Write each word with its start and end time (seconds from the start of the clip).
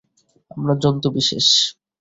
আমরা 0.51 0.73
জন্তু 0.83 1.07
বিশেষ। 1.11 1.47